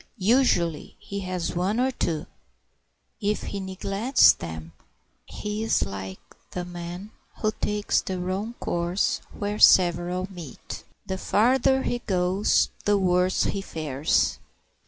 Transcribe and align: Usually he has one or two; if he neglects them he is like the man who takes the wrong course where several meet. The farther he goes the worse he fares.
Usually 0.17 0.95
he 0.97 1.19
has 1.19 1.55
one 1.55 1.79
or 1.79 1.91
two; 1.91 2.25
if 3.21 3.43
he 3.43 3.59
neglects 3.59 4.31
them 4.33 4.73
he 5.27 5.61
is 5.63 5.83
like 5.85 6.19
the 6.49 6.65
man 6.65 7.11
who 7.43 7.51
takes 7.61 8.01
the 8.01 8.19
wrong 8.19 8.55
course 8.59 9.21
where 9.31 9.59
several 9.59 10.27
meet. 10.31 10.83
The 11.05 11.19
farther 11.19 11.83
he 11.83 11.99
goes 11.99 12.69
the 12.85 12.97
worse 12.97 13.43
he 13.43 13.61
fares. 13.61 14.39